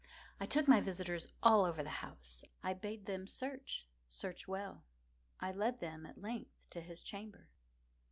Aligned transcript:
I 0.39 0.47
took 0.47 0.67
my 0.67 0.81
visitors 0.81 1.27
all 1.43 1.63
over 1.63 1.83
the 1.83 1.91
house. 2.01 2.43
I 2.63 2.73
bade 2.73 3.05
them 3.05 3.27
search—search 3.27 4.47
well. 4.47 4.83
I 5.39 5.51
led 5.51 5.79
them, 5.79 6.07
at 6.07 6.19
length, 6.19 6.67
to 6.71 6.81
his 6.81 7.03
chamber. 7.03 7.49